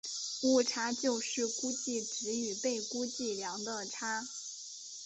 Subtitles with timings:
[0.41, 4.25] 误差就是估计值与被估计量的差。